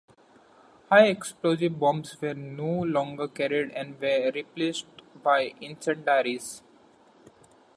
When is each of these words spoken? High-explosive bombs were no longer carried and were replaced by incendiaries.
High-explosive 0.89 1.77
bombs 1.77 2.19
were 2.19 2.33
no 2.33 2.81
longer 2.81 3.27
carried 3.27 3.69
and 3.73 4.01
were 4.01 4.31
replaced 4.33 4.87
by 5.21 5.53
incendiaries. 5.61 6.63